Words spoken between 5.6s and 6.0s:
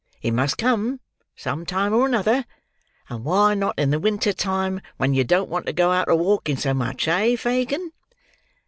to go